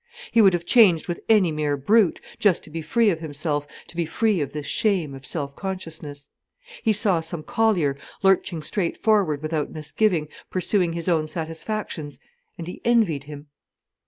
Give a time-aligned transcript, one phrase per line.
[0.31, 3.95] He would have changed with any mere brute, just to be free of himself, to
[3.95, 6.29] be free of this shame of self consciousness.
[6.81, 12.19] He saw some collier lurching straight forward without misgiving, pursuing his own satisfactions,
[12.57, 13.45] and he envied him.